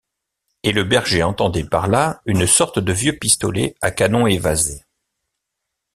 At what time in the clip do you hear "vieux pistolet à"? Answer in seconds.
2.91-3.91